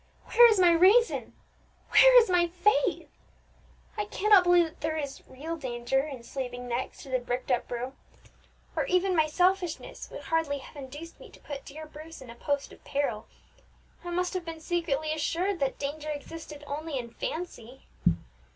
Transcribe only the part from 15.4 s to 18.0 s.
that the danger existed only in fancy.